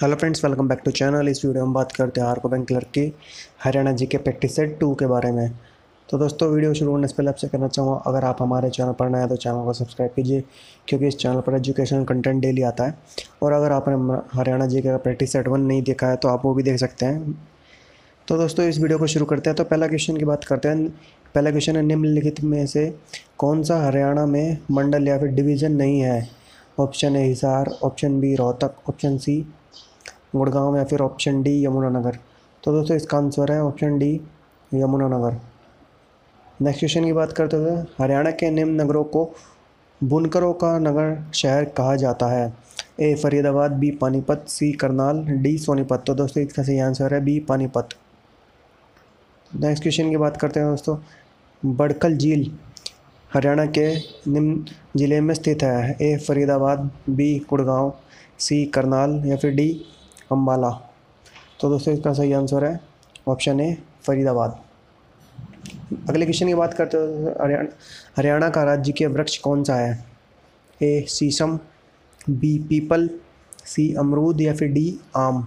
Hello 0.00 0.16
friends 0.16 0.44
welcome 0.44 0.68
back 0.68 0.80
to 0.84 0.90
channel 0.90 1.28
इस 1.28 1.44
video 1.44 1.64
में 1.64 1.72
बात 1.72 1.90
करते 1.92 2.20
हैं 2.20 2.26
आर 2.28 2.38
को 2.38 2.48
बैंक 2.48 2.66
क्लर्क 2.66 2.86
की 2.88 3.02
हरियाणा 3.64 3.90
जी 3.92 4.06
के 4.06 4.18
प्रैक्टिस 4.18 4.54
सेट 4.56 4.78
टू 4.78 4.94
के 4.94 5.06
बारे 5.06 5.32
में। 5.32 5.50
तो 6.08 6.18
दोस्तों 6.18 6.48
वीडियो 6.50 6.72
शुरू 6.74 6.92
होने 6.92 7.08
से 7.08 7.14
पहले 7.16 7.28
आपसे 7.28 7.48
कहना 7.48 7.68
चाहूँगा, 7.68 7.96
अगर 8.06 8.24
आप 8.24 8.40
हमारे 8.42 8.70
चैनल 8.70 8.92
पर 8.92 9.08
नए 9.08 9.18
हैं 9.18 9.28
तो 9.28 9.36
चैनल 9.36 9.64
को 9.64 9.72
सब्सक्राइब 9.72 10.12
कीजिए, 10.16 10.44
क्योंकि 10.88 11.08
इस 11.08 11.16
चैनल 11.16 11.40
पर 11.40 11.56
एजुकेशन 11.56 12.04
कंटेंट 12.04 12.40
डेली 12.42 12.62
आता 12.62 12.84
है। 12.84 12.96
और 13.42 13.52
अगर 13.52 13.72
आपने 13.72 14.16
हरियाणा 14.38 14.66
जी 14.66 14.82
का 14.82 14.96
प्रैक्टिस 14.98 15.32
सेट 15.32 15.48
वन 15.48 15.60
नहीं 15.62 15.82
देखा 15.82 16.08
है 16.08 16.16
तो 16.16 16.28
आप 16.28 16.44
वो 16.44 16.54
भी 16.54 16.62
देख 16.62 16.78
सकते 16.78 17.06
हैं। 17.06 17.38
तो 18.28 18.38
दोस्तों, 18.38 18.64
इस 18.64 18.78
वीडियो 18.78 18.98
को 18.98 19.06
शुरू 19.06 19.26
करते 19.26 19.50
हैं। 19.50 19.56
तो 19.56 19.64
पहला 19.66 19.86
क्वेश्चन 19.86 20.16
की 20.16 20.24
बात 20.24 20.44
करते 20.44 20.68
हैं। 20.68 20.88
पहला 21.34 21.50
क्वेश्चन 21.50 21.76
है, 21.76 21.82
निम्नलिखित 21.82 22.42
में 22.42 22.66
से 22.66 22.92
कौन 23.38 23.62
सा 23.62 23.82
हरियाणा 23.84 24.26
में 24.26 24.58
मंडल 24.70 25.08
या 25.08 25.18
फिर 25.18 25.28
डिवीज़न 25.30 25.72
नहीं 25.74 26.00
है? 26.00 26.28
Option 26.80 27.16
A 27.16 27.24
Hisar 27.24 27.74
option 27.84 28.20
B 28.20 28.34
Rohtak 28.34 28.88
option 28.88 29.16
C 29.18 29.40
Gurgaon 30.32 30.76
या 30.76 30.84
फिर 30.84 31.00
ऑप्शन 31.00 31.42
डी 31.42 31.64
यमुनानगर। 31.64 32.18
तो 32.62 32.72
दोस्तों, 32.72 32.96
इसका 32.96 33.18
आंसर 33.18 33.52
है 33.52 33.62
option 33.62 33.98
D 33.98 34.20
Yamunanagar. 34.72 35.40
Next 36.58 36.80
question 36.80 37.04
की 37.04 37.12
बात 37.12 37.32
करते 37.32 37.56
हुए, 37.56 37.76
हरियाणा 37.98 38.30
के 38.30 38.50
निम्न 38.50 38.80
नगरों 38.80 39.04
को 39.04 39.30
बुनकरों 40.00 40.52
का 40.54 40.78
नगर 40.78 41.32
शहर 41.34 41.64
कहा 41.76 41.94
जाता 41.96 42.26
है। 42.26 42.52
A, 43.00 43.14
Faridabad, 43.14 43.72
B, 43.72 43.90
Panipat, 43.90 44.44
C, 44.48 44.72
Karnal, 44.72 45.24
D, 45.32 45.56
Sonipat. 45.58 46.02
तो 46.06 46.14
दोस्तों, 46.14 46.42
इसका 46.42 46.62
सही 46.62 46.78
आंसर 46.78 47.14
है 47.14 47.20
बी, 47.24 47.38
पानीपत। 47.40 47.88
नेक्स्ट 49.50 49.82
क्वेश्चन 49.82 50.10
की 50.10 50.16
बात 50.16 50.36
करते 50.36 50.60
हैं 50.60 50.68
दोस्तों 50.70 50.96
बड़कल 51.62 52.16
झील 52.16 52.50
हरियाणा 53.30 53.64
के 53.68 53.94
निम्न 54.28 54.64
ज़िले 54.96 55.20
में 55.20 55.34
स्थित 55.34 55.62
है। 55.62 55.96
A, 56.02 56.16
Faridabad, 56.18 56.90
B, 57.10 57.38
Gurgaon, 57.50 57.92
C, 58.38 58.64
Karnal 58.66 59.22
या 59.26 59.36
फिर 59.36 59.54
डी 59.54 59.68
अम्बाला 60.30 60.70
तो 61.60 61.68
दोस्तों 61.70 61.94
इसका 61.94 62.12
सही 62.12 62.32
आंसर 62.32 62.64
है 62.64 62.80
ऑप्शन 63.28 63.60
ए 63.60 63.76
फरीदाबाद। 64.04 64.58
अगले 66.08 66.24
क्वेश्चन 66.24 66.46
की 66.46 66.54
बात 66.54 66.74
करते 66.74 66.96
हो 66.96 67.34
हरियाणा 67.40 67.68
हरियाणा 68.16 68.48
का 68.50 68.62
राज्य 68.64 68.92
के 68.92 69.06
वृक्ष 69.06 69.36
कौन 69.38 69.64
सा 69.64 69.74
है? 69.74 70.04
ए 70.80 71.04
शीशम 71.08 71.58
बी 72.30 72.58
पीपल 72.68 73.08
सी 73.64 73.92
अमरूद 73.94 74.40
या 74.40 74.54
फिर 74.54 74.68
डी 74.72 74.98
आम? 75.16 75.46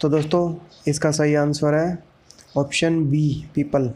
तो 0.00 0.08
दोस्तों 0.08 0.42
इसका 0.88 1.10
सही 1.10 1.34
आंसर 1.34 1.74
है 1.74 1.98
ऑप्शन 2.56 3.04
बी 3.10 3.24
पीपल। 3.54 3.90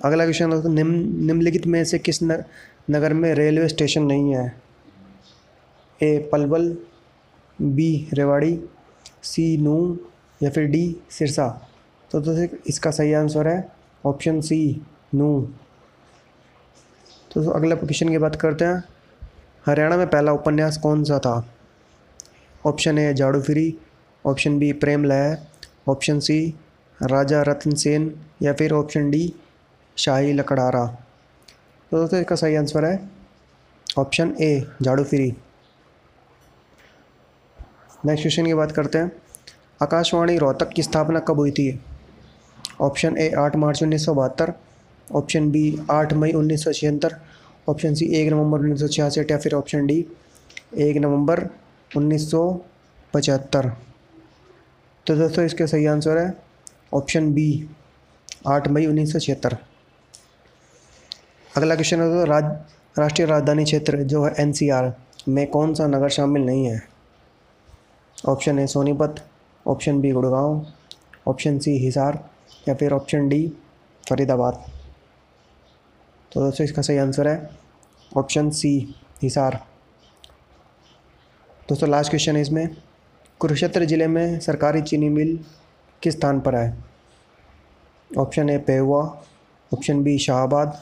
अगला 0.00 0.24
क्वेश्चन 0.24 0.50
दोस्तों 0.50 0.70
निम्न 0.70 1.26
निम्नलिखित 1.26 1.66
में 1.66 1.84
से 1.84 1.98
किस 1.98 2.22
न, 2.22 2.42
नगर 2.90 3.12
में 3.12 3.32
रेलवे 3.34 3.68
स्टेशन 3.68 4.02
नहीं 4.02 4.34
है? 4.34 4.52
A 6.00 6.28
Palwal 6.32 6.76
B, 7.58 8.08
Rewari, 8.12 8.58
C, 9.22 9.56
Nuh, 9.56 9.76
या 10.42 10.50
फिर 10.50 10.66
डी, 10.66 10.96
सिरसा। 11.10 11.48
तो 12.10 12.20
दोस्तों 12.20 12.58
इसका 12.66 12.90
सही 12.90 13.12
आंसर 13.12 13.48
है 13.48 13.72
ऑप्शन 14.04 14.40
सी, 14.40 14.82
नू। 15.14 15.40
तो 17.34 17.50
अगला 17.50 17.74
क्वेश्चन 17.74 18.08
की 18.08 18.18
बात 18.18 18.36
करते 18.36 18.64
हैं। 18.64 18.82
हरियाणा 19.66 19.96
में 19.96 20.06
पहला 20.06 20.32
उपन्यास 20.32 20.76
कौन 20.78 21.04
सा 21.04 21.18
था? 21.18 21.34
ऑप्शन 22.66 22.98
ए 22.98 23.12
झाड़ू 23.14 23.40
फ्री 23.42 23.76
ऑप्शन 24.24 24.58
बी 24.58 24.72
प्रेम 24.72 25.04
लय 25.04 25.36
ऑप्शन 25.88 26.20
सी, 26.20 26.54
राजा 26.98 27.42
रतन 27.42 27.74
सेन 27.74 28.14
या 28.42 28.52
फिर 28.52 28.72
ऑप्शन 28.72 29.10
डी, 29.10 29.32
शाही 29.96 30.32
लकड़ारा। 30.32 30.86
तो 30.86 31.96
दोस्तों, 31.96 32.20
इसका 32.20 32.36
सही 32.36 32.54
आंसर 32.54 32.84
है 32.84 33.10
ऑप्शन 33.98 34.34
ए 34.40 34.66
झाड़ू 34.82 35.04
फ्री 35.04 35.34
नेक्स्ट 38.06 38.22
क्वेश्चन 38.22 38.46
की 38.46 38.54
बात 38.54 38.72
करते 38.72 38.98
हैं। 38.98 39.10
आकाशवाणी 39.82 40.36
रोहतक 40.38 40.68
की 40.68 40.82
स्थापना 40.82 41.20
कब 41.20 41.38
हुई 41.38 41.50
थी? 41.50 41.80
ऑप्शन 42.80 43.16
ए 43.18 43.30
आठ 43.38 43.56
मार्च 43.56 43.82
उन्नीस 43.82 44.04
सौ 44.06 44.14
बहत्तर। 44.14 44.52
ऑप्शन 45.08 45.50
बी 45.50 45.62
आठ 45.90 46.12
मई 46.12 46.32
उन्नीस 46.32 46.64
सौ 46.64 46.72
छिहत्तर। 46.72 47.16
ऑप्शन 47.68 47.94
सी 47.94 48.06
एक 48.16 48.32
नवंबर 48.32 48.58
उन्नीस 48.58 48.80
सौ 48.80 48.88
छियासठ 48.88 49.30
या 49.30 49.38
फिर 49.38 49.54
ऑप्शन 49.54 49.86
डी 49.86 49.98
एक 50.78 50.96
नवंबर 50.96 51.46
उन्नीस 51.90 52.30
सौ 52.30 52.44
पचहत्तर। 53.14 53.72
तो 55.06 55.16
दोस्तों, 55.16 55.44
इसके 55.44 55.66
सही 55.66 55.86
आंसर 55.86 56.18
है 56.18 56.32
ऑप्शन 56.94 57.32
बी 57.34 57.68
आठ 58.46 58.68
मई 58.68 58.86
उन्नीस 58.86 59.12
सौ 59.12 59.18
छिहत्तर। 59.18 59.56
अगला 61.50 61.74
क्वेश्चन 61.74 62.00
है 62.00 62.24
राज, 62.26 62.56
राष्ट्रीय 62.98 63.28
राजधानी 63.28 63.64
क्षेत्र 63.64 64.02
जो 64.04 64.24
है 64.24 64.34
एनसीआर 64.38 64.94
में 65.28 65.46
कौन 65.46 65.74
सा 65.74 65.86
नगर 65.86 66.08
शामिल 66.10 66.42
नहीं 66.42 66.66
है? 66.66 66.82
Option 68.18 68.58
A 68.58 68.66
Sonipat, 68.66 69.14
option 69.66 70.00
B 70.00 70.10
Gurgaon, 70.12 70.64
option 71.28 71.58
C 71.58 71.76
Hisar 71.78 72.18
या 72.68 72.74
फिर 72.74 72.92
ऑप्शन 72.92 73.28
डी 73.28 73.46
फरीदाबाद। 74.04 74.64
तो 76.32 76.40
दोस्तों, 76.40 76.64
इसका 76.64 76.82
सही 76.82 76.98
आंसर 76.98 77.28
है 77.28 77.50
ऑप्शन 78.12 78.50
सी 78.50 78.94
हिसार। 79.22 79.54
दोस्तों, 81.68 81.88
लास्ट 81.88 82.10
क्वेश्चन 82.10 82.36
है 82.36 82.42
इसमें, 82.42 82.76
कुरुक्षेत्र 83.40 83.84
ज़िले 83.84 84.06
में 84.06 84.40
सरकारी 84.40 84.82
चीनी 84.82 85.08
मिल 85.08 85.38
किस 86.02 86.14
स्थान 86.14 86.40
पर 86.40 86.54
है? 86.54 86.76
Option 88.10 88.50
A 88.50 88.58
Pehowa, 88.58 89.02
option 89.72 90.02
B 90.02 90.18
Shahabad, 90.18 90.80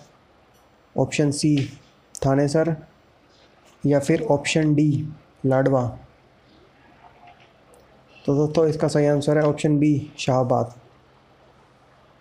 option 0.97 1.31
C 1.31 1.57
Thanesar 2.15 2.77
या 3.85 4.01
फिर 4.01 4.23
ऑप्शन 4.23 4.75
डी 4.75 4.89
लाडवा। 5.47 5.85
तो 8.25 8.35
दोस्तों, 8.37 8.67
इसका 8.67 8.89
सही 8.89 9.07
आंसर 9.07 9.39
है 9.39 9.45
ऑप्शन 9.45 9.79
बी 9.79 10.11
शाहबाद। 10.19 10.73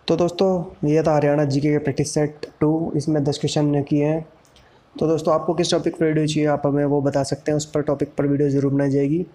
तो 0.07 0.15
दोस्तों, 0.15 0.87
ये 0.89 1.03
था 1.03 1.15
हरियाणा 1.15 1.43
जी 1.45 1.59
के 1.61 1.77
प्रैक्टिस 1.79 2.13
सेट 2.13 2.45
टू 2.61 2.91
इसमें 2.95 3.23
दस 3.23 3.37
क्वेश्चन 3.37 3.81
किए 3.83 4.05
हैं। 4.05 4.25
तो 4.95 5.07
दोस्तों, 5.07 5.33
आपको 5.33 5.53
किस 5.53 5.71
टॉपिक 5.71 5.95
पर 5.95 6.05
वीडियो 6.05 6.27
चाहिए, 6.27 6.45
आप 6.45 6.65
हमें 6.65 6.83
वो 6.85 7.01
बता 7.01 7.23
सकते 7.23 7.51
हैं, 7.51 7.57
उस 7.57 7.65
पर 7.65 7.81
टॉपिक 7.81 8.15
पर 8.17 8.27
वीडियो 8.27 8.49
ज़रूर 8.49 8.73
बनाई 8.73 8.89
जाएगी। 8.89 9.25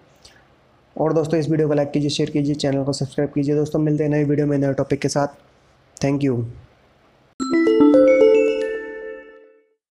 और 0.95 1.13
दोस्तों, 1.13 1.39
इस 1.39 1.49
वीडियो 1.49 1.67
को 1.67 1.73
लाइक 1.73 1.91
कीजिए 1.91 2.09
शेयर 2.09 2.29
कीजिए 2.29 2.55
चैनल 2.55 2.83
को 2.83 2.93
सब्सक्राइब 2.93 3.31
कीजिए। 3.31 3.55
दोस्तों, 3.55 3.79
मिलते 3.79 4.03
हैं 4.03 4.11
नई 4.11 4.23
वीडियो 4.23 4.47
में 4.47 4.57
नए 4.57 4.73
टॉपिक 4.73 5.01
के 5.01 5.09
साथ। 5.09 5.27
Thank 5.97 6.23
you 6.23 6.45